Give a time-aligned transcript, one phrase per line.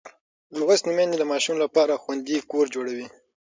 [0.57, 3.07] لوستې میندې د ماشوم لپاره خوندي کور جوړوي.